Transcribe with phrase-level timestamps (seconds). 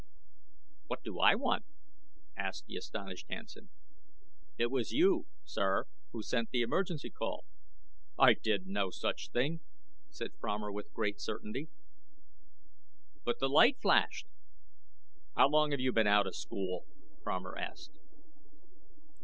[0.87, 1.63] "What do I want?"
[2.35, 3.69] asked the astonished Hansen.
[4.57, 7.45] "It was you, sir, who sent the emergency call."
[8.17, 9.59] "I did no such thing,"
[10.09, 11.69] said Fromer with great certainty.
[13.23, 14.25] "But the light flashed"
[15.35, 16.87] "How long have you been out of school?"
[17.23, 17.95] Fromer asked.